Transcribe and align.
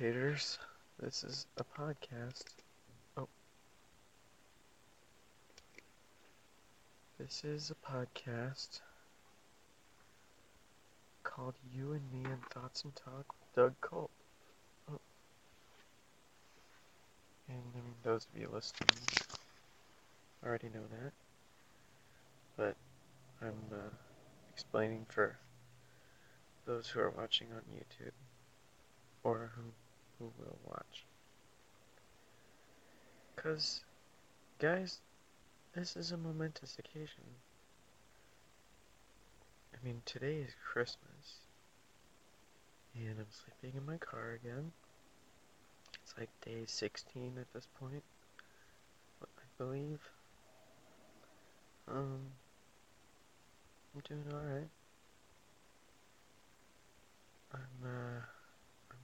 Imitators? 0.00 0.58
This 1.00 1.22
is 1.22 1.46
a 1.56 1.62
podcast. 1.62 2.42
Oh. 3.16 3.28
This 7.18 7.44
is 7.44 7.70
a 7.70 7.92
podcast 7.92 8.80
called 11.22 11.54
You 11.72 11.92
and 11.92 12.02
Me 12.12 12.28
and 12.28 12.42
Thoughts 12.50 12.82
and 12.82 12.96
Talk 12.96 13.26
with 13.28 13.54
Doug 13.54 13.74
Colt. 13.82 14.10
Oh. 14.90 14.98
And 17.48 17.58
I 17.58 17.76
mean, 17.76 17.94
those 18.02 18.26
of 18.34 18.40
you 18.40 18.48
listening 18.52 18.98
already 20.44 20.70
know 20.74 20.86
that. 20.90 21.12
But 22.56 22.74
I'm 23.40 23.62
uh, 23.72 23.94
explaining 24.52 25.06
for 25.08 25.36
those 26.66 26.88
who 26.88 26.98
are 26.98 27.10
watching 27.10 27.48
on 27.52 27.62
YouTube 27.72 28.12
or 29.24 29.50
who, 29.56 29.62
who 30.24 30.44
will 30.44 30.58
watch. 30.66 31.04
Because, 33.34 33.80
guys, 34.58 35.00
this 35.74 35.96
is 35.96 36.12
a 36.12 36.16
momentous 36.16 36.78
occasion. 36.78 37.24
I 39.72 39.86
mean, 39.86 40.02
today 40.06 40.36
is 40.36 40.54
Christmas, 40.64 41.40
and 42.94 43.18
I'm 43.18 43.26
sleeping 43.30 43.78
in 43.78 43.84
my 43.84 43.98
car 43.98 44.38
again. 44.42 44.72
It's 46.02 46.14
like 46.18 46.30
day 46.44 46.64
16 46.66 47.32
at 47.38 47.52
this 47.52 47.66
point, 47.78 48.02
I 49.22 49.26
believe. 49.58 50.00
Um, 51.88 52.20
I'm 53.94 54.02
doing 54.08 54.24
alright. 54.32 54.68
I'm, 57.52 57.88
uh, 57.88 58.20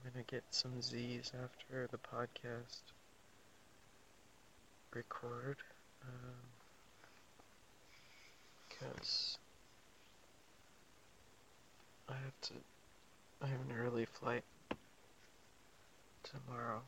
I'm 0.03 0.11
gonna 0.11 0.23
get 0.23 0.43
some 0.49 0.81
Z's 0.81 1.31
after 1.43 1.87
the 1.91 1.97
podcast 1.97 2.81
record, 4.95 5.57
um, 6.03 6.35
because 8.67 9.37
I 12.09 12.13
have 12.13 12.41
to, 12.41 12.53
I 13.43 13.47
have 13.47 13.59
an 13.69 13.75
early 13.77 14.05
flight 14.05 14.43
tomorrow. 16.23 16.81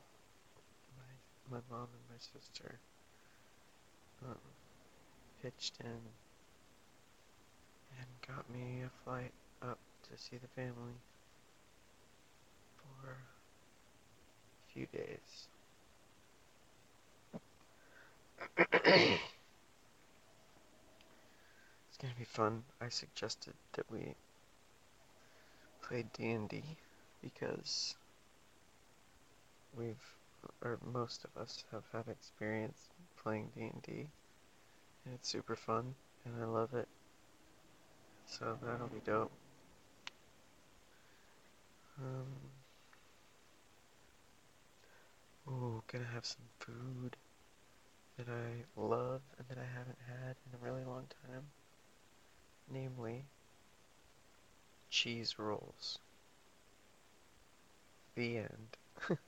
My, 0.98 1.56
my 1.56 1.62
mom 1.70 1.86
and 1.92 2.02
my 2.10 2.18
sister, 2.18 2.80
um, 4.24 4.38
pitched 5.40 5.74
in 5.80 6.00
and 7.96 8.08
got 8.26 8.50
me 8.50 8.82
a 8.84 8.90
flight 9.04 9.32
up 9.62 9.78
to 10.10 10.18
see 10.20 10.36
the 10.36 10.48
family 10.60 10.94
a 13.08 14.72
few 14.72 14.86
days. 14.86 15.48
it's 18.58 19.20
gonna 22.00 22.14
be 22.18 22.24
fun. 22.24 22.62
I 22.80 22.88
suggested 22.88 23.54
that 23.74 23.90
we 23.90 24.14
play 25.82 26.04
D&D 26.16 26.62
because 27.22 27.94
we've, 29.76 29.94
or 30.62 30.78
most 30.92 31.24
of 31.24 31.40
us 31.40 31.64
have 31.72 31.84
had 31.92 32.08
experience 32.08 32.88
playing 33.22 33.50
D&D 33.56 34.08
and 35.04 35.14
it's 35.14 35.28
super 35.28 35.56
fun 35.56 35.94
and 36.24 36.34
I 36.42 36.46
love 36.46 36.74
it. 36.74 36.88
So 38.26 38.58
that'll 38.62 38.88
be 38.88 39.00
dope. 39.04 39.30
Um, 41.98 42.26
ooh, 45.48 45.82
gonna 45.90 46.04
have 46.12 46.24
some 46.24 46.44
food 46.58 47.16
that 48.16 48.28
I 48.28 48.64
love 48.80 49.20
and 49.38 49.48
that 49.48 49.58
I 49.58 49.66
haven't 49.78 49.98
had 50.06 50.36
in 50.46 50.54
a 50.54 50.64
really 50.64 50.84
long 50.84 51.06
time. 51.26 51.42
Namely, 52.72 53.24
cheese 54.90 55.38
rolls. 55.38 55.98
The 58.14 58.38
end. 58.38 58.76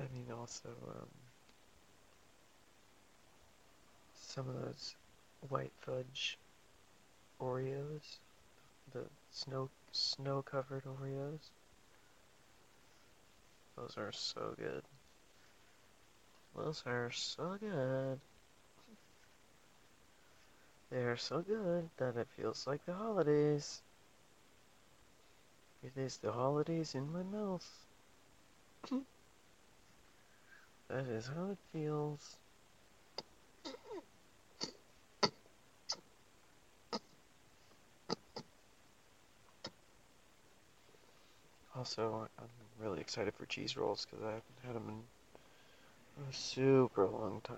I 0.00 0.04
mean, 0.14 0.26
also, 0.32 0.70
um, 0.88 1.08
some 4.14 4.48
of 4.48 4.54
those 4.54 4.94
white 5.48 5.72
fudge 5.80 6.38
Oreos, 7.40 8.18
the 8.92 9.04
snow 9.32 9.68
snow 9.92 10.42
covered 10.42 10.84
Oreos. 10.84 11.50
Those 13.80 13.96
are 13.96 14.12
so 14.12 14.54
good. 14.58 14.82
Those 16.54 16.82
are 16.84 17.10
so 17.10 17.56
good. 17.58 18.20
They 20.90 20.98
are 20.98 21.16
so 21.16 21.40
good 21.40 21.88
that 21.96 22.16
it 22.16 22.28
feels 22.36 22.66
like 22.66 22.84
the 22.84 22.92
holidays. 22.92 23.80
It 25.82 25.92
is 25.96 26.18
the 26.18 26.30
holidays 26.30 26.94
in 26.94 27.10
my 27.10 27.22
mouth. 27.22 27.66
that 30.88 31.06
is 31.06 31.28
how 31.28 31.52
it 31.52 31.58
feels. 31.72 32.36
Also, 41.74 42.28
I'm 42.38 42.59
really 42.82 43.00
excited 43.00 43.34
for 43.34 43.46
cheese 43.46 43.76
rolls 43.76 44.06
because 44.08 44.24
I 44.24 44.28
haven't 44.28 44.44
had 44.64 44.74
them 44.74 44.88
in 44.88 46.24
a 46.28 46.32
super 46.32 47.06
long 47.06 47.40
time. 47.42 47.56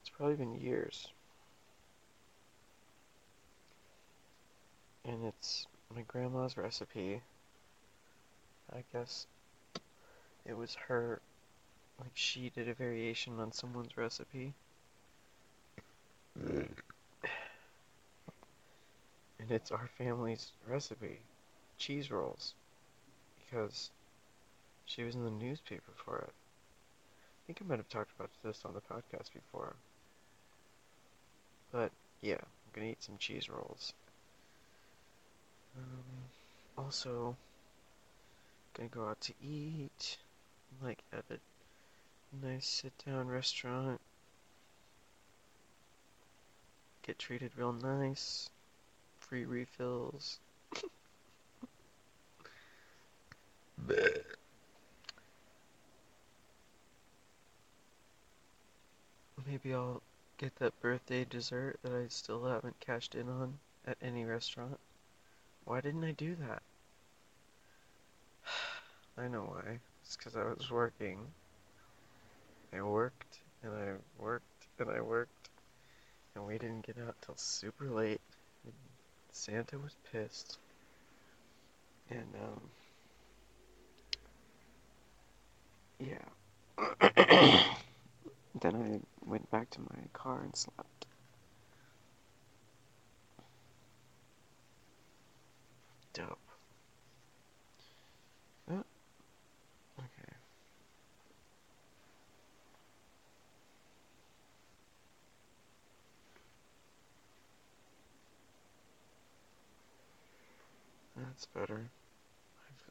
It's 0.00 0.10
probably 0.10 0.36
been 0.36 0.60
years. 0.60 1.08
And 5.04 5.24
it's 5.24 5.66
my 5.94 6.02
grandma's 6.02 6.56
recipe. 6.56 7.20
I 8.72 8.84
guess 8.92 9.26
it 10.46 10.56
was 10.56 10.76
her, 10.88 11.20
like, 12.00 12.12
she 12.14 12.50
did 12.54 12.68
a 12.68 12.74
variation 12.74 13.38
on 13.40 13.52
someone's 13.52 13.96
recipe. 13.96 14.54
Mm. 16.40 16.66
and 19.38 19.50
it's 19.50 19.70
our 19.70 19.90
family's 19.98 20.52
recipe 20.66 21.20
cheese 21.76 22.10
rolls 22.10 22.54
because 23.52 23.90
she 24.86 25.02
was 25.02 25.14
in 25.14 25.24
the 25.24 25.30
newspaper 25.30 25.92
for 26.04 26.18
it. 26.18 26.32
I 26.32 27.40
think 27.46 27.58
I 27.60 27.68
might 27.68 27.78
have 27.78 27.88
talked 27.88 28.12
about 28.16 28.30
this 28.42 28.62
on 28.64 28.72
the 28.72 28.80
podcast 28.80 29.32
before. 29.34 29.74
But 31.70 31.90
yeah, 32.20 32.34
I'm 32.40 32.72
gonna 32.72 32.88
eat 32.88 33.02
some 33.02 33.18
cheese 33.18 33.48
rolls. 33.48 33.92
Um, 35.76 36.84
also, 36.84 37.36
gonna 38.74 38.88
go 38.88 39.08
out 39.08 39.20
to 39.22 39.32
eat, 39.42 40.18
like 40.82 41.02
at 41.12 41.24
a 41.30 42.46
nice 42.46 42.66
sit-down 42.66 43.28
restaurant. 43.28 44.00
Get 47.02 47.18
treated 47.18 47.52
real 47.56 47.72
nice. 47.72 48.48
Free 49.18 49.44
refills. 49.44 50.38
Maybe 59.46 59.74
I'll 59.74 60.02
get 60.38 60.56
that 60.56 60.80
birthday 60.80 61.24
dessert 61.24 61.78
that 61.82 61.92
I 61.92 62.08
still 62.08 62.44
haven't 62.44 62.80
cashed 62.80 63.14
in 63.14 63.28
on 63.28 63.58
at 63.86 63.96
any 64.00 64.24
restaurant. 64.24 64.78
Why 65.64 65.80
didn't 65.80 66.04
I 66.04 66.12
do 66.12 66.36
that? 66.36 66.62
I 69.18 69.28
know 69.28 69.42
why. 69.42 69.78
It's 70.02 70.16
because 70.16 70.36
I 70.36 70.44
was 70.44 70.70
working. 70.70 71.18
I 72.72 72.82
worked, 72.82 73.38
and 73.62 73.72
I 73.72 73.92
worked, 74.18 74.66
and 74.78 74.90
I 74.90 75.00
worked, 75.00 75.50
and 76.34 76.46
we 76.46 76.58
didn't 76.58 76.86
get 76.86 76.96
out 77.06 77.16
till 77.20 77.36
super 77.36 77.90
late. 77.90 78.20
And 78.64 78.72
Santa 79.32 79.78
was 79.78 79.94
pissed. 80.10 80.58
And, 82.10 82.34
um, 82.42 82.60
yeah. 86.02 86.28
then 88.60 88.76
I 88.76 89.00
went 89.28 89.50
back 89.50 89.70
to 89.70 89.80
my 89.80 90.04
car 90.12 90.42
and 90.42 90.54
slept. 90.56 91.06
Dope. 96.14 96.38
Oh, 98.70 98.84
okay. 99.98 100.36
That's 111.16 111.46
better. 111.46 111.90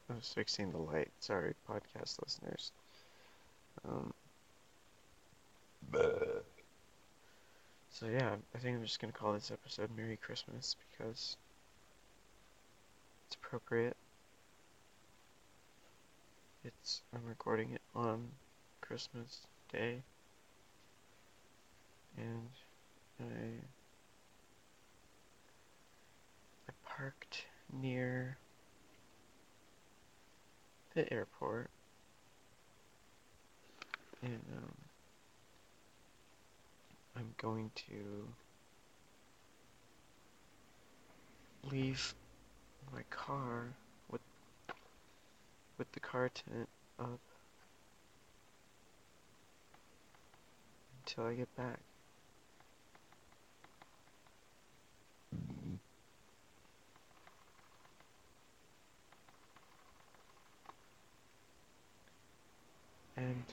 I 0.08 0.14
was 0.14 0.32
fixing 0.32 0.70
the 0.70 0.78
light. 0.78 1.10
Sorry, 1.18 1.54
podcast 1.68 2.22
listeners. 2.22 2.70
Um, 3.88 4.12
so 7.90 8.06
yeah, 8.06 8.36
I 8.54 8.58
think 8.58 8.76
I'm 8.76 8.84
just 8.84 9.00
gonna 9.00 9.12
call 9.12 9.32
this 9.32 9.50
episode 9.50 9.90
"Merry 9.96 10.16
Christmas" 10.16 10.76
because 10.90 11.36
it's 13.26 13.36
appropriate. 13.36 13.96
It's 16.64 17.02
I'm 17.14 17.24
recording 17.24 17.72
it 17.72 17.82
on 17.94 18.28
Christmas 18.80 19.46
Day, 19.70 20.02
and 22.16 22.48
I 23.20 23.60
I 26.68 26.72
parked 26.84 27.46
near 27.72 28.38
the 30.94 31.12
airport 31.12 31.70
and 34.22 34.40
um, 34.56 34.74
I'm 37.16 37.34
going 37.38 37.70
to 37.88 38.28
leave 41.70 42.14
my 42.92 43.02
car 43.10 43.66
with 44.10 44.20
with 45.78 45.90
the 45.92 46.00
car 46.00 46.28
tent 46.28 46.68
up 46.98 47.20
until 51.00 51.24
I 51.24 51.34
get 51.34 51.56
back. 51.56 51.80
And 63.16 63.44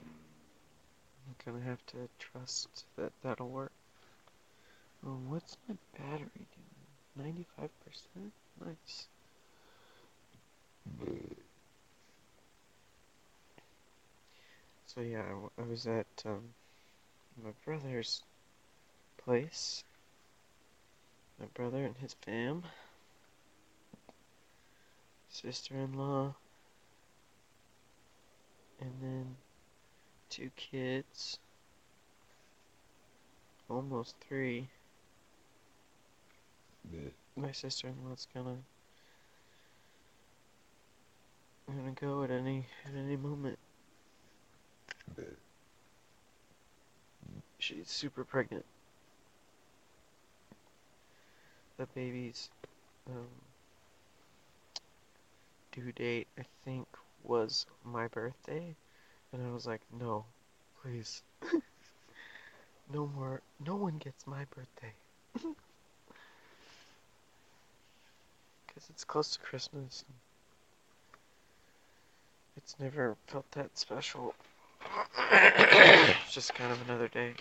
gonna 1.46 1.64
have 1.64 1.86
to 1.88 2.10
trust 2.20 2.86
that 2.98 3.12
that'll 3.24 3.50
work. 3.50 3.72
Oh, 5.06 5.18
what's 5.28 5.58
my 5.68 5.76
battery 5.98 6.48
doing? 7.16 7.34
95%? 7.56 8.32
Nice. 8.66 9.08
So 14.88 15.02
yeah, 15.02 15.24
I 15.58 15.62
was 15.62 15.86
at 15.88 16.08
um, 16.26 16.50
my 17.44 17.52
brother's 17.64 18.24
place. 19.18 19.84
My 21.40 21.46
brother 21.54 21.86
and 21.86 21.96
his 21.98 22.16
fam. 22.26 22.64
Sister-in-law. 25.30 26.34
And 28.82 28.92
then 29.02 29.36
two 30.30 30.52
kids. 30.56 31.40
Almost 33.70 34.16
three. 34.28 34.68
My 37.36 37.52
sister-in-law's 37.52 38.28
gonna 38.34 38.58
gonna 41.68 41.92
go 41.92 42.24
at 42.24 42.32
any 42.32 42.66
at 42.86 42.96
any 42.96 43.16
moment. 43.16 43.60
She's 47.60 47.90
super 47.90 48.24
pregnant. 48.24 48.66
The 51.78 51.86
baby's 51.88 52.50
um, 53.08 53.28
due 55.72 55.92
date, 55.92 56.28
I 56.38 56.44
think, 56.66 56.88
was 57.24 57.66
my 57.86 58.08
birthday. 58.08 58.76
And 59.32 59.46
I 59.46 59.52
was 59.52 59.68
like, 59.68 59.82
no, 60.00 60.26
please. 60.82 61.22
no 62.94 63.08
more. 63.16 63.42
No 63.66 63.76
one 63.76 63.98
gets 63.98 64.26
my 64.28 64.46
birthday. 64.56 64.94
Because 68.68 68.90
it's 68.92 69.04
close 69.04 69.32
to 69.32 69.40
Christmas. 69.40 70.06
It's 72.56 72.76
never 72.80 73.18
felt 73.28 73.50
that 73.54 73.78
special. 73.78 74.36
it's 75.32 76.32
just 76.32 76.54
kind 76.54 76.72
of 76.72 76.82
another 76.88 77.08
day. 77.08 77.34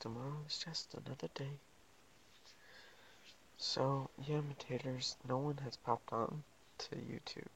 Tomorrow 0.00 0.38
is 0.48 0.58
just 0.58 0.94
another 0.94 1.28
day. 1.34 1.60
So, 3.62 4.08
yeah, 4.26 4.38
imitators, 4.38 5.16
no 5.28 5.36
one 5.36 5.58
has 5.58 5.76
popped 5.76 6.14
on 6.14 6.44
to 6.78 6.96
YouTube 6.96 7.52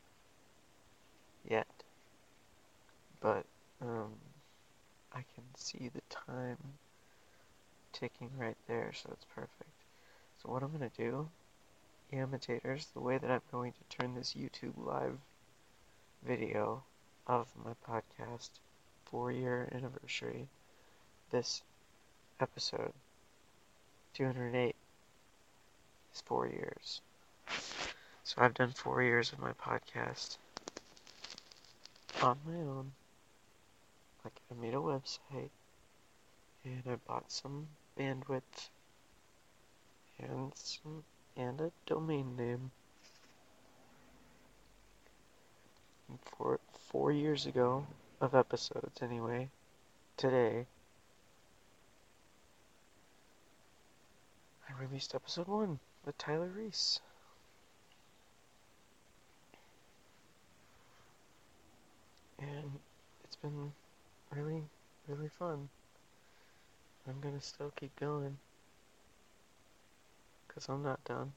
yet. 1.48 1.66
But, 3.20 3.46
um, 3.80 4.12
I 5.14 5.24
can 5.34 5.44
see 5.56 5.88
the 5.88 6.02
time 6.10 6.58
ticking 7.94 8.30
right 8.36 8.58
there, 8.68 8.92
so 8.92 9.08
it's 9.14 9.24
perfect. 9.34 9.70
So 10.42 10.52
what 10.52 10.62
I'm 10.62 10.76
going 10.76 10.90
to 10.90 10.96
do, 10.96 11.30
imitators, 12.12 12.88
the 12.92 13.00
way 13.00 13.16
that 13.16 13.30
I'm 13.30 13.40
going 13.50 13.72
to 13.72 13.96
turn 13.96 14.14
this 14.14 14.34
YouTube 14.34 14.74
live 14.76 15.16
video 16.22 16.82
of 17.26 17.48
my 17.64 17.72
podcast 17.88 18.50
four 19.06 19.32
year 19.32 19.70
anniversary, 19.72 20.48
this 21.30 21.62
episode 22.38 22.92
208 24.12 24.76
is 26.14 26.20
four 26.22 26.46
years. 26.46 27.00
So 28.24 28.36
I've 28.38 28.54
done 28.54 28.70
four 28.70 29.02
years 29.02 29.32
of 29.32 29.38
my 29.38 29.52
podcast 29.52 30.38
on 32.22 32.38
my 32.46 32.54
own. 32.54 32.92
Like 34.24 34.34
I 34.50 34.60
made 34.60 34.74
a 34.74 34.78
website 34.78 35.50
and 36.64 36.82
I 36.88 36.96
bought 37.06 37.30
some 37.30 37.68
bandwidth 37.98 38.70
and 40.18 40.52
some 40.54 41.04
and 41.36 41.60
a 41.60 41.70
domain 41.86 42.36
name. 42.36 42.70
And 46.08 46.18
four 46.24 46.60
four 46.88 47.12
years 47.12 47.44
ago 47.46 47.86
of 48.20 48.34
episodes 48.34 49.02
anyway. 49.02 49.50
Today 50.16 50.66
I 54.68 54.82
released 54.82 55.14
episode 55.14 55.48
one 55.48 55.78
with 56.04 56.18
Tyler 56.18 56.50
Reese. 56.54 57.00
And 62.38 62.78
it's 63.24 63.36
been 63.36 63.72
really, 64.30 64.62
really 65.08 65.28
fun. 65.28 65.68
I'm 67.08 67.20
gonna 67.20 67.40
still 67.40 67.72
keep 67.76 67.94
going. 67.98 68.36
Because 70.46 70.68
I'm 70.68 70.82
not 70.82 71.02
done. 71.04 71.32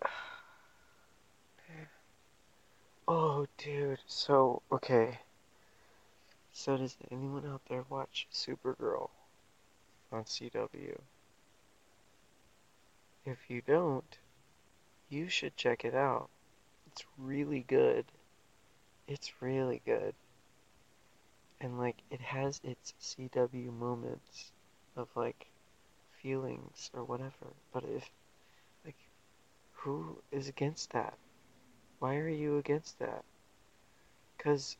oh, 3.08 3.46
dude. 3.58 3.98
So, 4.06 4.62
okay. 4.70 5.18
So 6.54 6.76
does 6.76 6.96
anyone 7.10 7.46
out 7.46 7.62
there 7.68 7.84
watch 7.88 8.28
Supergirl 8.32 9.08
on 10.12 10.24
CW? 10.24 10.98
If 13.24 13.38
you 13.48 13.62
don't, 13.66 14.18
you 15.08 15.28
should 15.28 15.56
check 15.56 15.84
it 15.84 15.94
out. 15.94 16.28
It's 16.86 17.04
really 17.18 17.60
good. 17.60 18.04
It's 19.08 19.32
really 19.40 19.80
good. 19.86 20.14
And 21.60 21.78
like 21.78 21.96
it 22.10 22.20
has 22.20 22.60
its 22.62 22.94
CW 23.00 23.72
moments 23.72 24.52
of 24.94 25.08
like 25.14 25.46
feelings 26.20 26.90
or 26.92 27.02
whatever. 27.02 27.54
But 27.72 27.84
if 27.84 28.10
like 28.84 28.96
who 29.72 30.18
is 30.30 30.48
against 30.48 30.90
that? 30.90 31.14
Why 31.98 32.16
are 32.16 32.28
you 32.28 32.58
against 32.58 32.98
that? 32.98 33.24
Cuz 34.38 34.76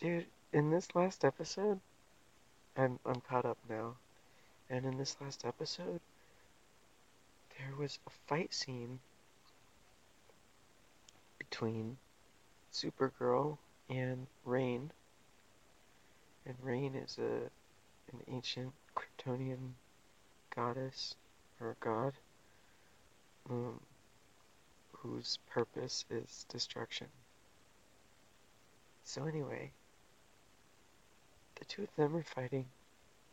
dude, 0.00 0.26
in 0.52 0.70
this 0.70 0.94
last 0.94 1.24
episode, 1.24 1.80
I'm 2.76 2.98
I'm 3.06 3.20
caught 3.20 3.44
up 3.44 3.58
now, 3.68 3.96
and 4.68 4.84
in 4.84 4.98
this 4.98 5.16
last 5.20 5.44
episode, 5.44 6.00
there 7.56 7.76
was 7.78 7.98
a 8.06 8.10
fight 8.26 8.52
scene 8.52 8.98
between 11.38 11.98
Supergirl 12.72 13.58
and 13.88 14.26
Reign, 14.44 14.90
and 16.44 16.56
Reign 16.62 16.96
is 16.96 17.18
a 17.18 17.50
an 18.12 18.20
ancient 18.26 18.72
Kryptonian 18.96 19.74
goddess 20.54 21.14
or 21.60 21.76
god, 21.78 22.14
um, 23.48 23.78
whose 24.92 25.38
purpose 25.48 26.04
is 26.10 26.44
destruction. 26.48 27.06
So 29.04 29.26
anyway, 29.26 29.70
the 31.60 31.66
two 31.66 31.82
of 31.82 31.94
them 31.96 32.16
are 32.16 32.24
fighting, 32.24 32.66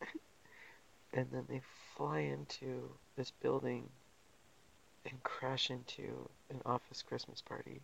and 1.14 1.28
then 1.32 1.46
they 1.50 1.62
fly 1.96 2.20
into 2.20 2.92
this 3.16 3.32
building 3.32 3.90
and 5.06 5.24
crash 5.24 5.72
into 5.72 6.30
an 6.50 6.62
office 6.66 7.02
Christmas 7.02 7.42
party. 7.42 7.82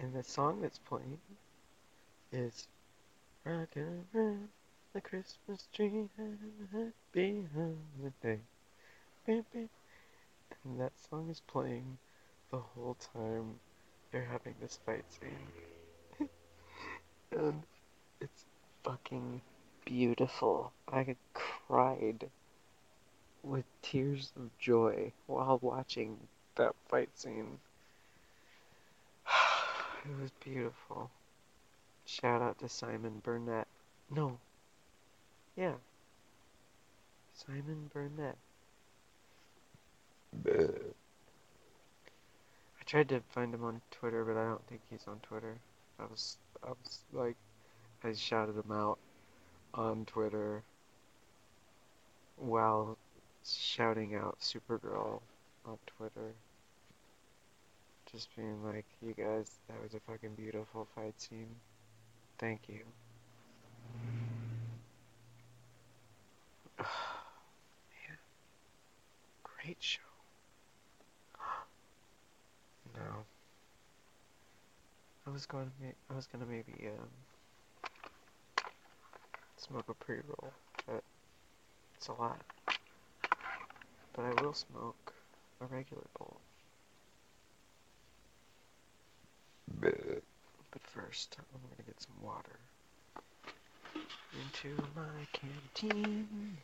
And 0.00 0.14
the 0.14 0.22
song 0.22 0.60
that's 0.60 0.78
playing 0.78 1.18
is 2.32 2.66
Rockin' 3.44 4.04
around 4.14 4.48
the 4.92 5.00
Christmas 5.00 5.68
tree, 5.72 6.08
happy 6.72 7.44
holiday. 7.54 8.40
And 9.26 10.80
that 10.80 10.92
song 11.08 11.28
is 11.30 11.40
playing 11.46 11.98
the 12.50 12.58
whole 12.58 12.96
time 13.14 13.60
they're 14.10 14.24
having 14.24 14.54
this 14.60 14.78
fight 14.84 15.04
scene. 15.12 16.28
and 17.32 17.62
fucking 18.88 19.42
beautiful. 19.84 20.72
I 20.90 21.14
cried 21.34 22.30
with 23.42 23.66
tears 23.82 24.32
of 24.34 24.48
joy 24.58 25.12
while 25.26 25.58
watching 25.60 26.16
that 26.56 26.74
fight 26.88 27.10
scene. 27.14 27.58
It 30.04 30.22
was 30.22 30.30
beautiful. 30.42 31.10
Shout 32.06 32.40
out 32.40 32.60
to 32.60 32.68
Simon 32.68 33.20
Burnett. 33.22 33.66
No. 34.10 34.38
Yeah. 35.56 35.74
Simon 37.34 37.90
Burnett. 37.92 38.38
I 40.46 40.60
tried 42.86 43.08
to 43.10 43.20
find 43.28 43.52
him 43.52 43.64
on 43.64 43.82
Twitter, 43.90 44.24
but 44.24 44.36
I 44.36 44.44
don't 44.44 44.66
think 44.66 44.80
he's 44.88 45.04
on 45.08 45.18
Twitter. 45.18 45.58
I 45.98 46.04
was, 46.04 46.38
I 46.64 46.70
was 46.70 47.00
like, 47.12 47.36
I 48.04 48.12
shouted 48.12 48.56
him 48.56 48.70
out 48.70 48.98
on 49.74 50.04
Twitter 50.04 50.62
while 52.36 52.96
shouting 53.44 54.14
out 54.14 54.38
Supergirl 54.40 55.20
on 55.66 55.78
Twitter. 55.86 56.32
Just 58.12 58.34
being 58.36 58.64
like, 58.64 58.86
you 59.02 59.14
guys, 59.14 59.58
that 59.68 59.82
was 59.82 59.94
a 59.94 60.00
fucking 60.00 60.34
beautiful 60.34 60.86
fight 60.94 61.20
scene. 61.20 61.56
Thank 62.38 62.68
you. 62.68 62.80
Man, 66.78 66.86
great 69.42 69.76
show. 69.80 70.00
No. 72.96 73.24
I 75.26 75.30
was 75.30 75.46
going 75.46 75.66
to 75.66 75.72
I 76.10 76.16
was 76.16 76.26
gonna 76.26 76.46
maybe 76.46 76.88
um 76.88 77.08
smoke 79.68 79.88
a 79.88 79.94
pre-roll, 79.94 80.52
but 80.86 81.02
it's 81.96 82.08
a 82.08 82.12
lot. 82.12 82.40
But 84.14 84.24
I 84.24 84.42
will 84.42 84.54
smoke 84.54 85.12
a 85.60 85.66
regular 85.66 86.04
bowl. 86.18 86.40
But 89.80 90.82
first, 90.82 91.36
I'm 91.38 91.60
gonna 91.60 91.82
get 91.86 92.00
some 92.00 92.16
water 92.22 92.58
into 94.32 94.74
my 94.94 95.26
canteen. 95.32 96.58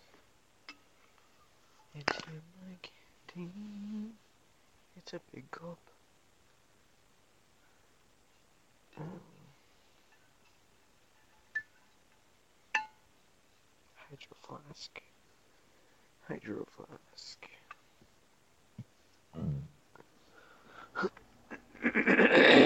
Into 1.94 2.30
my 2.60 2.76
canteen. 2.82 4.12
It's 4.96 5.12
a 5.12 5.20
big 5.32 5.50
gulp. 5.50 5.78
Mm. 8.98 9.33
Hydro 14.14 14.36
flask. 14.46 15.02
Hydro 16.28 16.66
flask. 16.76 17.48
Mm. 19.36 19.62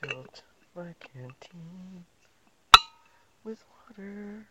Filled 0.00 0.42
my 0.74 0.94
canteen 0.98 2.06
with 3.44 3.62
water, 3.86 4.46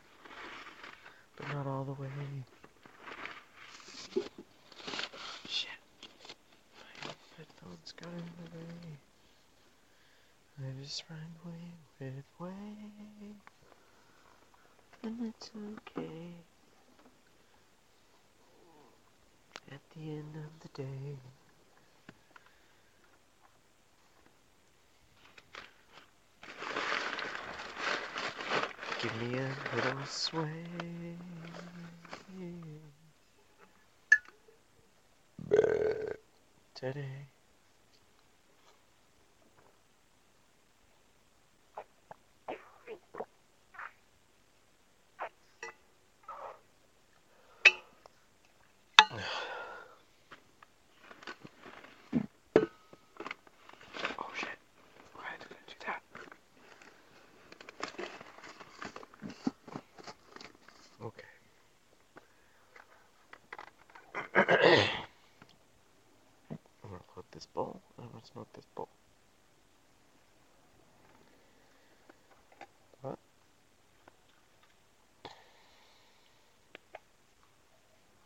but 1.35 1.47
not 1.51 1.65
all 1.65 1.83
the 1.83 1.93
way. 1.93 2.07
Shit. 5.47 5.69
My 6.75 7.11
headphones 7.35 7.93
got 7.93 8.11
in 8.11 8.29
the 8.37 8.57
way. 8.59 8.99
I 10.59 10.83
just 10.83 11.03
ran 11.09 11.19
away 11.43 11.73
with 11.99 12.25
way. 12.39 13.33
And 15.01 15.33
it's 15.33 15.49
okay. 15.57 16.45
At 19.71 19.81
the 19.95 20.11
end 20.11 20.35
of 20.35 20.59
the 20.59 20.83
day. 20.83 21.17
Give 29.01 29.15
me 29.21 29.39
a 29.39 29.75
little 29.75 30.05
sway. 30.05 30.65
Today. 36.75 37.27
Oh 54.17 54.31
shit. 54.35 54.57
Why 55.13 55.23
did 55.39 55.51
I 55.51 55.55
do 55.67 55.75
that? 55.85 56.01
Okay. 61.01 61.33
I'm 66.83 66.89
gonna 66.89 67.03
load 67.15 67.25
this 67.31 67.45
bowl 67.47 67.81
smoke 68.39 68.53
this 68.53 68.65
bowl. 68.73 68.87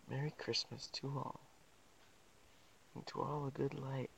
Merry 0.08 0.32
Christmas 0.38 0.88
to 0.94 1.08
all. 1.08 1.40
And 2.94 3.08
to 3.08 3.22
all 3.22 3.48
a 3.48 3.52
good 3.58 3.74
light. 3.74 4.12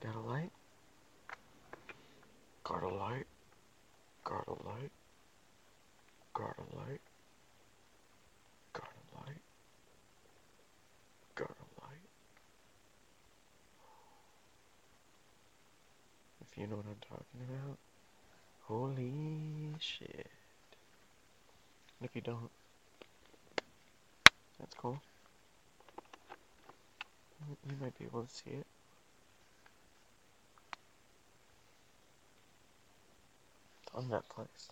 Got 0.00 0.14
a 0.14 0.20
light? 0.20 0.50
Got 2.64 2.82
a 2.82 2.88
light? 2.88 3.26
Got 4.24 4.48
a 4.48 4.66
light? 4.66 4.90
Got 6.32 6.54
a 6.56 6.76
light? 6.78 7.00
Got 8.72 8.88
a 8.88 9.20
light? 9.20 9.42
Got 11.34 11.50
a 11.50 11.84
light? 11.84 12.12
If 16.52 16.58
you 16.58 16.66
know 16.66 16.76
what 16.76 16.84
I'm 16.86 16.96
talking 17.00 17.40
about. 17.48 17.78
Holy 18.64 19.74
shit. 19.80 20.26
And 21.98 22.08
if 22.08 22.14
you 22.14 22.20
don't, 22.20 22.50
that's 24.58 24.74
cool. 24.74 25.00
You- 27.48 27.56
You 27.70 27.76
might 27.80 27.98
be 27.98 28.04
able 28.04 28.24
to 28.24 28.31
see 28.44 28.50
it. 28.52 28.66
It's 33.82 33.94
on 33.94 34.08
Netflix. 34.08 34.68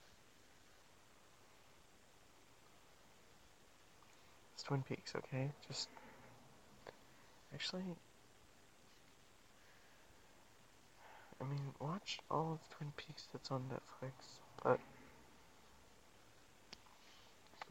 It's 4.55 4.63
Twin 4.65 4.83
Peaks, 4.83 5.15
okay? 5.17 5.51
Just 5.69 5.89
actually 7.55 7.83
I 11.41 11.45
mean, 11.45 11.73
watch 11.81 12.19
all 12.31 12.53
of 12.53 12.77
Twin 12.77 12.93
Peaks 12.97 13.27
that's 13.33 13.51
on 13.51 13.63
Netflix, 13.73 14.13
but 14.63 14.79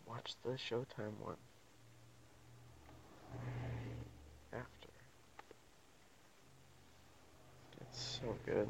watch 0.07 0.33
the 0.43 0.51
Showtime 0.51 1.19
one 1.21 1.37
after. 4.51 4.89
It's 7.81 7.88
so 7.99 8.35
good. 8.45 8.69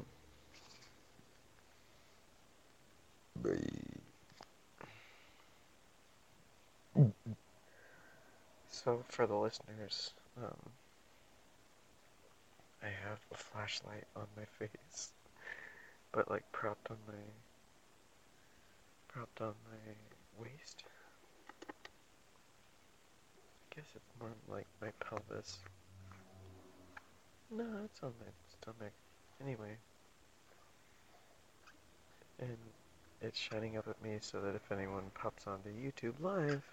So, 8.71 9.03
for 9.07 9.27
the 9.27 9.35
listeners, 9.35 10.11
um, 10.37 10.71
I 12.81 12.87
have 12.87 13.19
a 13.31 13.35
flashlight 13.35 14.05
on 14.15 14.25
my 14.35 14.45
face, 14.59 15.11
but 16.11 16.29
like 16.29 16.49
propped 16.51 16.89
on 16.89 16.97
my 17.07 17.13
propped 19.07 19.41
on 19.41 19.53
my 19.69 20.43
waist. 20.43 20.83
I 23.61 23.75
guess 23.75 23.85
it's 23.95 24.19
more 24.19 24.31
like 24.47 24.67
my 24.81 24.91
pelvis. 24.99 25.59
No, 27.51 27.65
it's 27.85 28.01
on 28.03 28.13
my 28.19 28.31
stomach. 28.61 28.93
Anyway. 29.41 29.77
And 32.39 32.57
it's 33.21 33.39
shining 33.39 33.77
up 33.77 33.87
at 33.87 34.01
me 34.01 34.17
so 34.21 34.39
that 34.41 34.55
if 34.55 34.71
anyone 34.71 35.11
pops 35.13 35.45
onto 35.47 35.69
YouTube 35.69 36.19
Live, 36.21 36.63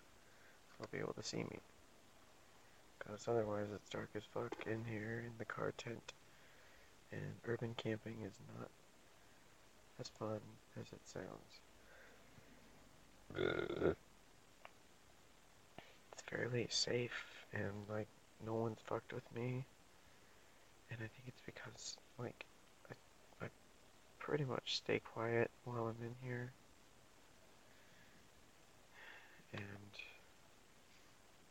they'll 0.79 0.89
be 0.93 0.99
able 0.99 1.15
to 1.15 1.23
see 1.23 1.39
me. 1.39 1.59
Because 2.99 3.27
otherwise 3.29 3.67
it's 3.75 3.89
dark 3.89 4.11
as 4.15 4.23
fuck 4.33 4.53
in 4.67 4.85
here 4.85 5.25
in 5.27 5.33
the 5.39 5.45
car 5.45 5.73
tent. 5.77 6.13
And 7.13 7.23
urban 7.47 7.75
camping 7.77 8.17
is 8.25 8.35
not 8.59 8.69
as 10.01 10.09
fun 10.19 10.41
as 10.81 10.87
it 10.93 11.01
sounds. 11.05 11.61
It's 16.13 16.23
fairly 16.29 16.67
safe 16.71 17.47
and 17.53 17.73
like 17.89 18.09
no 18.45 18.55
one's 18.55 18.81
fucked 18.87 19.13
with 19.13 19.35
me. 19.35 19.65
And 20.91 20.99
I 21.01 21.09
think 21.09 21.25
it's 21.27 21.43
because 21.45 21.97
like 22.19 22.45
pretty 24.27 24.45
much 24.45 24.77
stay 24.79 24.99
quiet 24.99 25.49
while 25.65 25.87
I'm 25.87 26.05
in 26.05 26.15
here. 26.21 26.51
And 29.53 29.63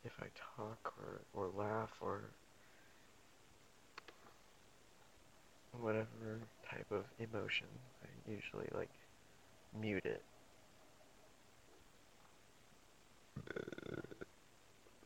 if 0.04 0.12
I 0.20 0.26
talk 0.58 0.94
or, 1.00 1.22
or 1.34 1.50
laugh 1.58 1.92
or 2.02 2.20
whatever 5.80 6.42
type 6.70 6.92
of 6.92 7.06
emotion, 7.18 7.68
I 8.04 8.30
usually 8.30 8.68
like 8.74 8.92
mute 9.80 10.06
it. 10.06 10.22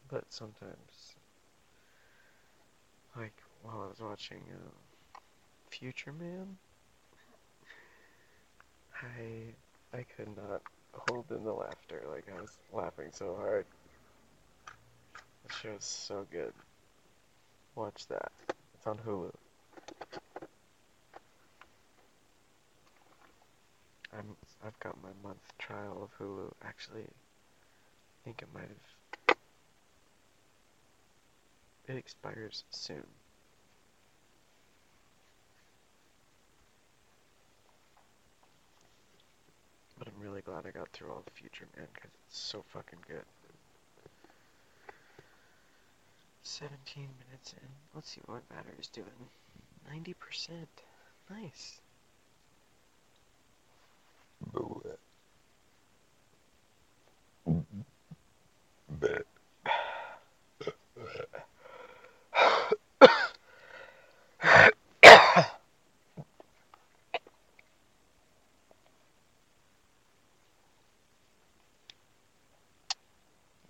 But 0.10 0.24
sometimes, 0.30 1.14
like 3.16 3.34
while 3.62 3.84
I 3.84 3.88
was 3.90 4.00
watching 4.00 4.42
uh, 4.52 5.20
Future 5.70 6.12
Man, 6.12 6.58
I 9.02 9.98
I 9.98 10.06
could 10.16 10.36
not 10.36 10.62
hold 10.94 11.26
in 11.32 11.44
the 11.44 11.54
laughter. 11.54 12.04
Like 12.10 12.26
I 12.36 12.42
was 12.42 12.58
laughing 12.74 13.10
so 13.12 13.36
hard. 13.36 13.66
The 15.48 15.54
show's 15.54 15.86
so 15.86 16.26
good. 16.32 16.54
Watch 17.76 18.08
that. 18.08 18.32
It's 18.74 18.88
on 18.88 18.98
Hulu. 18.98 19.32
I'm 24.14 24.36
I've 24.66 24.80
got 24.80 25.02
my 25.02 25.10
month 25.24 25.42
trial 25.60 26.02
of 26.04 26.18
Hulu. 26.18 26.52
Actually, 26.64 27.04
I 27.04 28.26
think 28.26 28.42
it 28.42 28.50
might 28.54 28.64
have. 28.64 29.38
It 31.88 31.98
expires 31.98 32.64
soon. 32.70 33.06
But 39.98 40.08
I'm 40.08 40.24
really 40.40 40.62
glad 40.62 40.70
I 40.70 40.78
got 40.78 40.90
through 40.90 41.10
all 41.10 41.22
the 41.26 41.32
Future 41.32 41.66
Man 41.76 41.88
because 41.94 42.12
it's 42.28 42.40
so 42.40 42.64
fucking 42.68 43.00
good. 43.08 43.24
17 46.44 47.08
minutes 47.28 47.54
in. 47.54 47.68
Let's 47.94 48.10
see 48.10 48.22
what 48.26 48.48
battery's 48.50 48.88
doing. 48.88 49.08
90%. 49.92 50.16
Nice. 51.30 51.82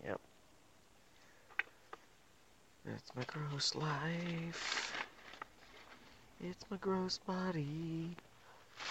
Yep. 0.05 0.19
It's 2.85 3.15
my 3.15 3.23
gross 3.59 3.75
life. 3.75 4.93
It's 6.39 6.63
my 6.71 6.77
gross 6.77 7.17
body. 7.17 8.15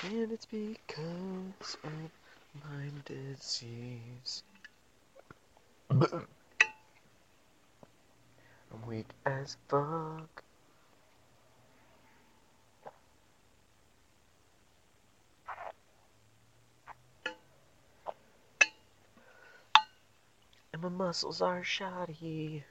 And 0.05 0.31
it's 0.31 0.45
because 0.45 1.79
of 1.85 2.11
my 2.63 2.91
disease. 3.07 4.43
I'm 5.91 6.27
weak 8.87 9.09
as 9.25 9.57
fuck. 9.69 10.43
And 20.75 20.83
my 20.83 20.91
muscles 20.91 21.41
are 21.41 21.65
shoddy. 21.65 22.65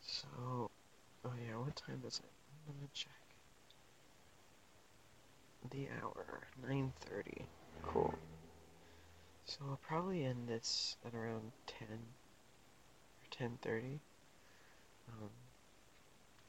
So, 0.00 0.70
oh 1.24 1.32
yeah, 1.46 1.56
what 1.58 1.76
time 1.76 2.02
is 2.06 2.18
it? 2.18 2.30
I'm 2.68 2.74
gonna 2.74 2.88
check. 2.92 3.12
The 5.70 5.88
hour, 6.02 6.40
9.30. 6.66 7.44
Cool. 7.82 8.14
So 9.44 9.58
I'll 9.68 9.80
probably 9.86 10.24
end 10.24 10.48
this 10.48 10.96
at 11.06 11.14
around 11.14 11.52
10 11.66 11.88
or 11.88 11.98
10.30. 13.48 14.00
Um, 15.08 15.30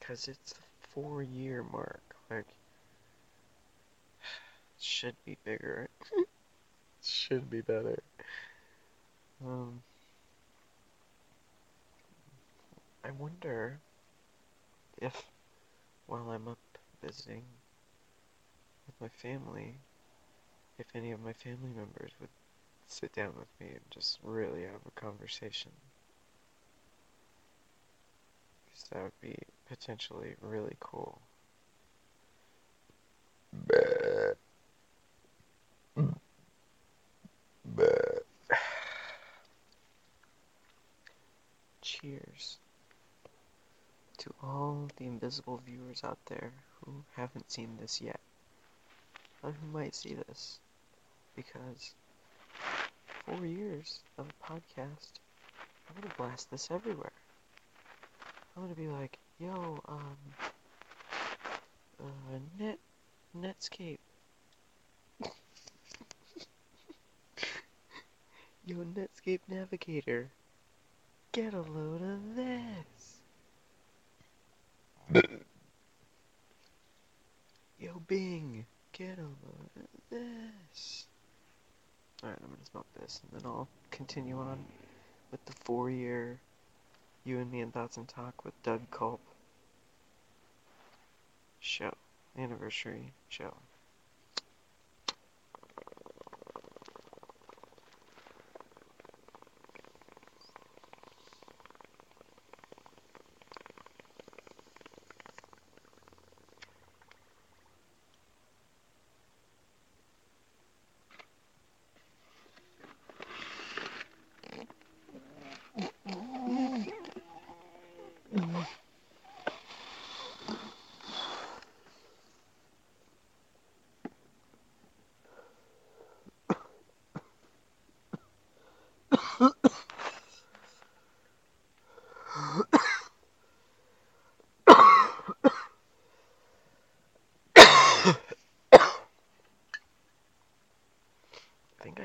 cause 0.00 0.28
it's 0.28 0.52
the 0.52 0.60
four 0.80 1.22
year 1.22 1.62
mark. 1.62 2.02
Like, 2.30 2.46
it 2.48 2.54
should 4.80 5.16
be 5.24 5.36
bigger. 5.44 5.88
It 6.12 6.26
should 7.02 7.50
be 7.50 7.60
better. 7.62 7.98
Um, 9.44 9.82
I 13.04 13.10
wonder 13.10 13.82
if 15.02 15.26
while 16.06 16.30
I'm 16.30 16.48
up 16.48 16.58
visiting 17.02 17.44
with 18.86 19.00
my 19.00 19.08
family, 19.08 19.80
if 20.78 20.86
any 20.96 21.12
of 21.12 21.20
my 21.20 21.32
family 21.32 21.70
members 21.70 22.12
would 22.20 22.30
sit 22.88 23.12
down 23.12 23.34
with 23.38 23.48
me 23.60 23.68
and 23.68 23.90
just 23.90 24.18
really 24.22 24.62
have 24.64 24.86
a 24.86 25.00
conversation. 25.00 25.72
Because 28.80 28.88
that 28.90 29.02
would 29.02 29.20
be 29.20 29.36
potentially 29.68 30.34
really 30.40 30.76
cool. 30.80 31.20
Mm. 35.98 36.14
Cheers 41.82 42.58
to 44.18 44.32
all 44.42 44.88
the 44.96 45.06
invisible 45.06 45.60
viewers 45.66 46.02
out 46.04 46.18
there 46.26 46.52
who 46.80 47.04
haven't 47.16 47.50
seen 47.50 47.76
this 47.80 48.00
yet, 48.00 48.20
or 49.42 49.52
who 49.52 49.66
might 49.78 49.94
see 49.94 50.14
this, 50.14 50.58
because 51.36 51.94
four 53.26 53.44
years 53.44 54.00
of 54.16 54.26
a 54.28 54.32
podcast 54.52 55.20
I'm 55.88 56.00
gonna 56.00 56.14
blast 56.16 56.50
this 56.50 56.70
everywhere. 56.70 57.12
I'm 58.60 58.66
gonna 58.66 58.78
be 58.78 58.88
like, 58.88 59.18
yo, 59.38 59.80
um, 59.88 60.18
uh, 61.98 62.38
net, 62.58 62.78
Netscape. 63.34 63.96
yo, 68.66 68.76
Netscape 68.76 69.40
Navigator. 69.48 70.28
Get 71.32 71.54
a 71.54 71.62
load 71.62 72.02
of 72.02 72.36
this. 72.36 73.22
Yo, 77.78 78.02
Bing, 78.06 78.66
get 78.92 79.18
a 79.18 79.22
load 79.22 79.70
of 79.76 79.86
this. 80.10 81.06
Alright, 82.22 82.38
I'm 82.42 82.50
gonna 82.50 82.66
smoke 82.70 82.86
this, 83.00 83.22
and 83.22 83.40
then 83.40 83.50
I'll 83.50 83.68
continue 83.90 84.38
on 84.38 84.62
with 85.30 85.42
the 85.46 85.54
four-year 85.64 86.40
You 87.22 87.38
and 87.38 87.52
Me 87.52 87.60
and 87.60 87.72
Thoughts 87.72 87.98
and 87.98 88.08
Talk 88.08 88.44
with 88.44 88.60
Doug 88.62 88.90
Culp 88.90 89.20
show, 91.60 91.94
anniversary 92.36 93.12
show. 93.28 93.54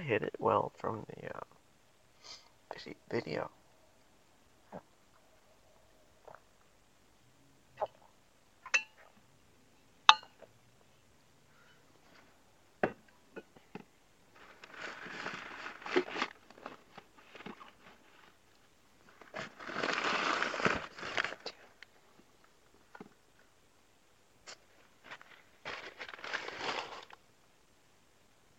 Hit 0.06 0.22
it 0.22 0.36
well 0.40 0.72
from 0.78 1.06
the 1.10 1.28
uh, 1.36 1.40
video. 3.12 3.50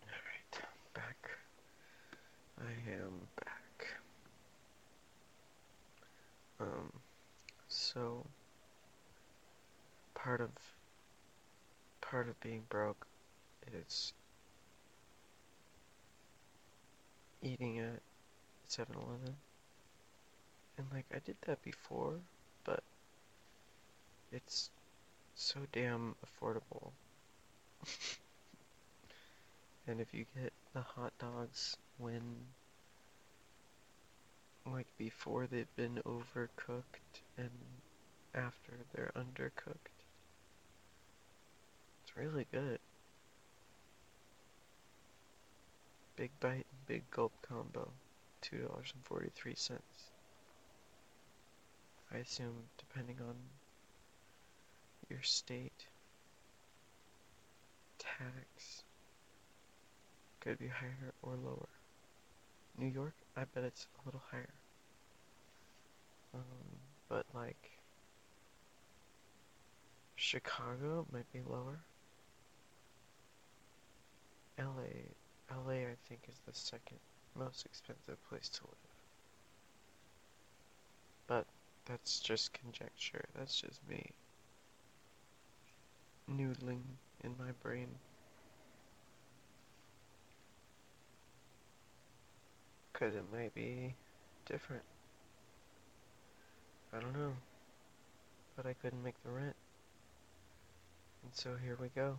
Alright, 0.02 0.64
back. 0.94 1.30
I 2.61 2.90
am 2.90 3.12
back. 3.44 3.87
Um, 6.61 6.92
so 7.68 8.24
part 10.37 10.51
of 10.51 10.51
part 12.03 12.29
of 12.29 12.38
being 12.40 12.62
broke 12.68 13.07
is 13.72 14.12
eating 17.42 17.79
at 17.79 18.01
7-Eleven. 18.68 19.35
And 20.77 20.87
like 20.92 21.07
I 21.14 21.20
did 21.25 21.37
that 21.46 21.62
before, 21.62 22.14
but 22.64 22.83
it's 24.31 24.68
so 25.35 25.61
damn 25.72 26.14
affordable. 26.25 26.90
And 29.88 30.01
if 30.01 30.12
you 30.12 30.25
get 30.35 30.53
the 30.75 30.81
hot 30.81 31.12
dogs 31.20 31.77
when, 31.99 32.20
like, 34.68 34.88
before 34.99 35.46
they've 35.46 35.77
been 35.77 36.01
overcooked 36.05 37.22
and 37.38 37.51
after 38.35 38.72
they're 38.92 39.12
undercooked, 39.14 39.95
really 42.16 42.46
good. 42.52 42.79
Big 46.16 46.31
bite 46.40 46.66
and 46.70 46.87
big 46.87 47.11
gulp 47.11 47.33
combo, 47.46 47.88
$2.43. 48.42 49.79
I 52.12 52.16
assume, 52.18 52.55
depending 52.79 53.16
on 53.20 53.35
your 55.11 55.22
state, 55.22 55.87
tax, 57.98 58.83
could 60.40 60.59
be 60.59 60.68
higher 60.68 61.12
or 61.22 61.35
lower. 61.35 61.68
New 62.79 62.87
York, 62.87 63.14
I 63.37 63.44
bet 63.55 63.64
it's 63.64 63.87
a 64.02 64.07
little 64.07 64.22
higher. 64.31 64.55
Um, 66.35 66.40
but 67.09 67.26
like 67.35 67.70
Chicago 70.16 71.07
might 71.12 71.31
be 71.33 71.40
lower. 71.46 71.81
LA, 74.58 75.14
LA 75.50 75.72
I 75.72 75.96
think 76.08 76.20
is 76.28 76.38
the 76.46 76.54
second 76.54 76.98
most 77.34 77.66
expensive 77.66 78.16
place 78.28 78.48
to 78.48 78.62
live. 78.64 78.96
But 81.26 81.46
that's 81.84 82.20
just 82.20 82.52
conjecture. 82.52 83.24
That's 83.36 83.60
just 83.60 83.80
me 83.88 84.10
noodling 86.30 86.82
in 87.22 87.34
my 87.38 87.52
brain. 87.62 87.88
Because 92.92 93.14
it 93.14 93.24
might 93.32 93.54
be 93.54 93.94
different. 94.46 94.82
I 96.92 97.00
don't 97.00 97.12
know. 97.12 97.32
But 98.56 98.66
I 98.66 98.72
couldn't 98.72 99.02
make 99.02 99.22
the 99.22 99.30
rent. 99.30 99.56
And 101.22 101.34
so 101.34 101.50
here 101.62 101.76
we 101.80 101.88
go. 101.88 102.18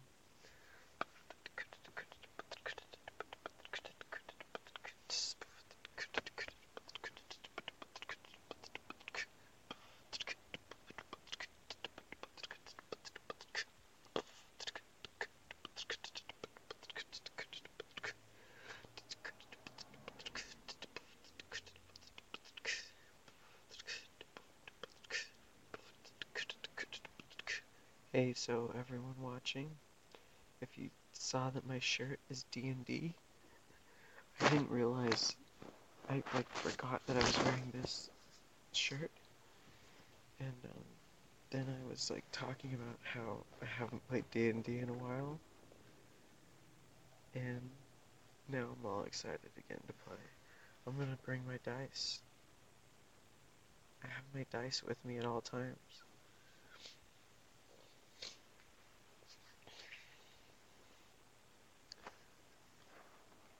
Hey, 28.21 28.33
so 28.35 28.71
everyone 28.77 29.15
watching, 29.19 29.71
if 30.61 30.77
you 30.77 30.91
saw 31.11 31.49
that 31.49 31.67
my 31.67 31.79
shirt 31.79 32.19
is 32.29 32.45
D&D, 32.51 33.15
I 34.39 34.49
didn't 34.49 34.69
realize, 34.69 35.35
I 36.07 36.21
like 36.35 36.47
forgot 36.53 37.01
that 37.07 37.17
I 37.17 37.19
was 37.19 37.43
wearing 37.43 37.73
this 37.73 38.11
shirt, 38.73 39.09
and 40.39 40.53
um, 40.65 40.83
then 41.49 41.65
I 41.67 41.89
was 41.89 42.11
like 42.11 42.23
talking 42.31 42.75
about 42.75 42.99
how 43.01 43.43
I 43.59 43.65
haven't 43.65 44.07
played 44.07 44.25
D&D 44.29 44.77
in 44.77 44.89
a 44.89 44.93
while, 44.93 45.39
and 47.33 47.71
now 48.47 48.67
I'm 48.77 48.85
all 48.85 49.03
excited 49.03 49.49
again 49.57 49.81
to 49.87 49.93
play. 50.05 50.23
I'm 50.85 50.95
gonna 50.95 51.17
bring 51.25 51.41
my 51.47 51.57
dice. 51.65 52.21
I 54.03 54.09
have 54.09 54.25
my 54.35 54.45
dice 54.51 54.83
with 54.83 55.03
me 55.05 55.17
at 55.17 55.25
all 55.25 55.41
times. 55.41 56.03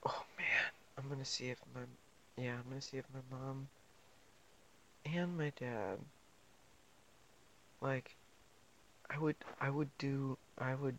Oh 0.04 0.24
man, 0.38 0.72
I'm 0.98 1.01
gonna 1.12 1.24
see 1.26 1.50
if 1.50 1.58
my 1.74 1.82
yeah, 2.42 2.54
I'm 2.54 2.64
gonna 2.70 2.80
see 2.80 2.96
if 2.96 3.04
my 3.12 3.20
mom 3.36 3.68
and 5.04 5.36
my 5.36 5.52
dad 5.60 5.98
like 7.82 8.16
I 9.10 9.18
would 9.18 9.36
I 9.60 9.68
would 9.68 9.90
do 9.98 10.38
I 10.58 10.74
would 10.74 10.96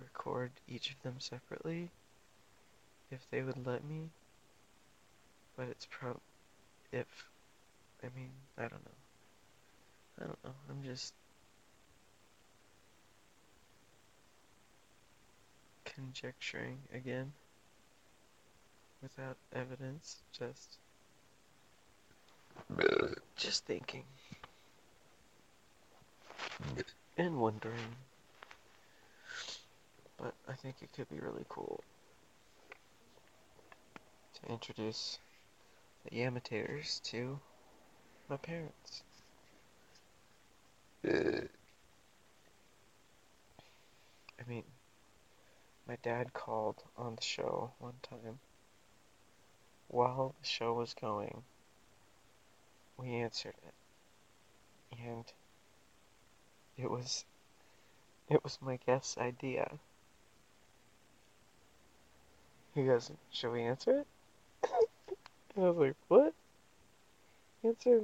record 0.00 0.52
each 0.68 0.90
of 0.90 1.02
them 1.02 1.16
separately 1.18 1.90
if 3.10 3.28
they 3.30 3.42
would 3.42 3.66
let 3.66 3.84
me. 3.84 4.10
But 5.56 5.68
it's 5.68 5.86
prob 5.90 6.20
if 6.92 7.26
I 8.04 8.06
mean, 8.16 8.30
I 8.56 8.62
don't 8.62 8.84
know. 8.84 9.00
I 10.20 10.24
don't 10.26 10.44
know. 10.44 10.54
I'm 10.70 10.84
just 10.84 11.12
conjecturing 15.84 16.78
again 16.94 17.32
without 19.02 19.36
evidence, 19.54 20.22
just 20.32 20.78
just 23.36 23.64
thinking 23.66 24.04
and 27.16 27.40
wondering. 27.40 27.96
But 30.18 30.34
I 30.48 30.54
think 30.54 30.76
it 30.80 30.92
could 30.94 31.08
be 31.08 31.18
really 31.20 31.44
cool 31.48 31.82
to 34.34 34.52
introduce 34.52 35.18
the 36.04 36.16
Yamitators 36.16 37.02
to 37.04 37.38
my 38.28 38.36
parents. 38.36 39.02
I 41.04 41.48
mean, 44.48 44.64
my 45.86 45.96
dad 46.02 46.32
called 46.32 46.82
on 46.96 47.16
the 47.16 47.22
show 47.22 47.72
one 47.78 47.94
time. 48.02 48.38
While 49.88 50.34
the 50.40 50.46
show 50.46 50.72
was 50.74 50.94
going, 50.94 51.42
we 52.96 53.14
answered 53.14 53.54
it. 53.66 53.74
And 54.98 55.24
it 56.76 56.90
was 56.90 57.24
it 58.28 58.42
was 58.42 58.58
my 58.60 58.78
guest's 58.84 59.16
idea. 59.18 59.78
He 62.74 62.84
goes, 62.84 63.10
Should 63.30 63.52
we 63.52 63.62
answer 63.62 64.00
it? 64.00 64.06
and 65.54 65.64
I 65.64 65.70
was 65.70 65.76
like, 65.76 65.96
What? 66.08 66.34
Answer 67.64 68.02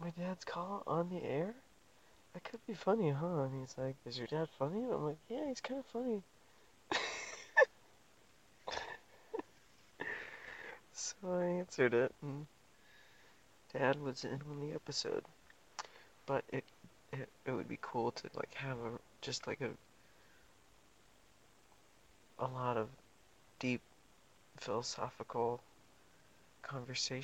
my 0.00 0.10
dad's 0.10 0.44
call 0.44 0.82
on 0.86 1.10
the 1.10 1.22
air? 1.22 1.54
That 2.32 2.44
could 2.44 2.64
be 2.66 2.74
funny, 2.74 3.10
huh? 3.10 3.42
And 3.42 3.60
he's 3.60 3.76
like, 3.76 3.96
Is 4.06 4.18
your 4.18 4.26
dad 4.26 4.48
funny? 4.58 4.82
And 4.82 4.92
I'm 4.92 5.04
like, 5.04 5.18
Yeah, 5.28 5.48
he's 5.48 5.60
kind 5.60 5.80
of 5.80 5.86
funny. 5.86 6.22
So 11.20 11.32
I 11.32 11.44
answered 11.44 11.94
it, 11.94 12.12
and 12.22 12.46
dad 13.72 14.00
was 14.00 14.24
in 14.24 14.42
on 14.48 14.60
the 14.60 14.72
episode. 14.74 15.24
But 16.24 16.44
it, 16.48 16.64
it, 17.12 17.28
it 17.44 17.52
would 17.52 17.68
be 17.68 17.78
cool 17.82 18.10
to 18.12 18.30
like 18.34 18.54
have 18.54 18.78
a 18.78 18.98
just 19.20 19.46
like 19.46 19.60
a 19.60 19.70
a 22.40 22.46
lot 22.46 22.76
of 22.76 22.88
deep 23.60 23.80
philosophical 24.56 25.62
conversation 26.62 27.18